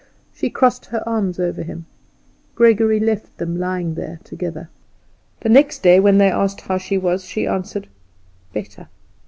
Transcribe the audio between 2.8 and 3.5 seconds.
left